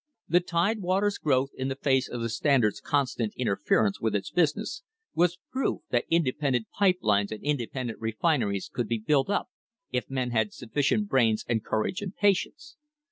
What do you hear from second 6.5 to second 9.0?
pipe lines and independent refineries could be